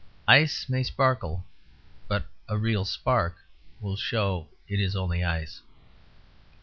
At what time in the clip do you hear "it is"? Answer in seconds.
4.67-4.95